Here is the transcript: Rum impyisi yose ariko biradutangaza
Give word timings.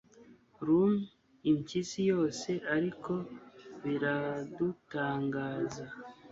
Rum 0.67 0.93
impyisi 1.51 1.99
yose 2.11 2.49
ariko 2.75 3.13
biradutangaza 3.83 5.83